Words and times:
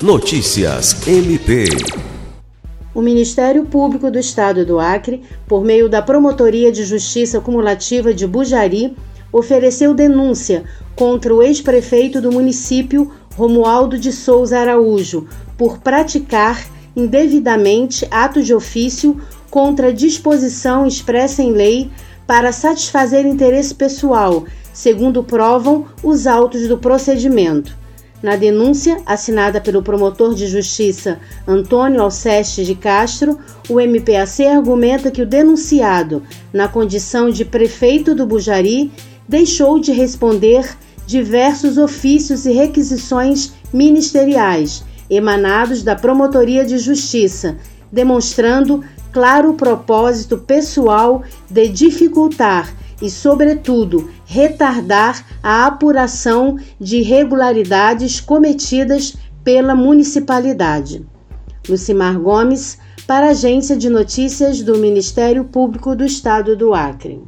Notícias 0.00 1.08
MP. 1.08 1.64
O 2.94 3.02
Ministério 3.02 3.64
Público 3.64 4.08
do 4.12 4.18
Estado 4.20 4.64
do 4.64 4.78
Acre, 4.78 5.24
por 5.48 5.64
meio 5.64 5.88
da 5.88 6.00
Promotoria 6.00 6.70
de 6.70 6.84
Justiça 6.84 7.40
Cumulativa 7.40 8.14
de 8.14 8.24
Bujari, 8.24 8.96
ofereceu 9.32 9.92
denúncia 9.92 10.62
contra 10.94 11.34
o 11.34 11.42
ex-prefeito 11.42 12.20
do 12.20 12.30
município, 12.30 13.10
Romualdo 13.34 13.98
de 13.98 14.12
Souza 14.12 14.60
Araújo, 14.60 15.26
por 15.56 15.78
praticar 15.78 16.64
indevidamente 16.94 18.06
atos 18.08 18.46
de 18.46 18.54
ofício 18.54 19.20
contra 19.50 19.92
disposição 19.92 20.86
expressa 20.86 21.42
em 21.42 21.50
lei 21.50 21.90
para 22.24 22.52
satisfazer 22.52 23.26
interesse 23.26 23.74
pessoal, 23.74 24.44
segundo 24.72 25.24
provam 25.24 25.86
os 26.04 26.28
autos 26.28 26.68
do 26.68 26.78
procedimento. 26.78 27.87
Na 28.22 28.34
denúncia, 28.34 29.00
assinada 29.06 29.60
pelo 29.60 29.82
promotor 29.82 30.34
de 30.34 30.48
justiça 30.48 31.20
Antônio 31.46 32.02
Alceste 32.02 32.64
de 32.64 32.74
Castro, 32.74 33.38
o 33.68 33.80
MPAC 33.80 34.44
argumenta 34.44 35.10
que 35.10 35.22
o 35.22 35.26
denunciado, 35.26 36.22
na 36.52 36.66
condição 36.66 37.30
de 37.30 37.44
prefeito 37.44 38.14
do 38.14 38.26
Bujari, 38.26 38.90
deixou 39.28 39.78
de 39.78 39.92
responder 39.92 40.68
diversos 41.06 41.78
ofícios 41.78 42.44
e 42.44 42.52
requisições 42.52 43.52
ministeriais 43.72 44.84
emanados 45.08 45.82
da 45.82 45.94
Promotoria 45.94 46.64
de 46.64 46.76
Justiça, 46.76 47.56
demonstrando 47.90 48.84
claro 49.12 49.54
propósito 49.54 50.38
pessoal 50.38 51.22
de 51.50 51.68
dificultar 51.68 52.74
e, 53.00 53.10
sobretudo, 53.10 54.10
retardar 54.24 55.24
a 55.42 55.66
apuração 55.66 56.58
de 56.80 56.98
irregularidades 56.98 58.20
cometidas 58.20 59.16
pela 59.44 59.74
municipalidade. 59.74 61.06
Lucimar 61.68 62.18
Gomes, 62.18 62.78
para 63.06 63.28
a 63.28 63.30
Agência 63.30 63.76
de 63.76 63.88
Notícias 63.88 64.62
do 64.62 64.76
Ministério 64.78 65.44
Público 65.44 65.96
do 65.96 66.04
Estado 66.04 66.56
do 66.56 66.74
Acre. 66.74 67.22